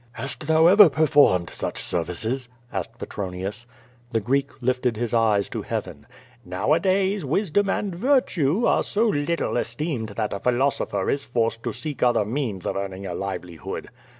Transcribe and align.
"Hast 0.13 0.47
thou 0.47 0.65
ever 0.65 0.89
performed 0.89 1.51
such 1.51 1.77
services?" 1.77 2.49
asked 2.73 2.97
Petro 2.97 3.29
nius. 3.29 3.67
The 4.13 4.19
Greek 4.19 4.59
lifted 4.59 4.97
his 4.97 5.13
eyes 5.13 5.47
to 5.49 5.61
heaven. 5.61 6.07
'TTowadays 6.49 7.23
wisdom 7.23 7.69
and 7.69 7.93
virtue 7.93 8.65
are 8.65 8.81
so 8.81 9.07
little 9.07 9.57
esteemed 9.57 10.09
that 10.17 10.33
a 10.33 10.39
philosopher 10.39 11.07
is 11.07 11.25
forced 11.25 11.61
to 11.65 11.71
seek 11.73 12.01
other 12.01 12.25
means 12.25 12.65
of 12.65 12.77
earning 12.77 13.05
a 13.05 13.13
live 13.13 13.43
lihood." 13.43 13.89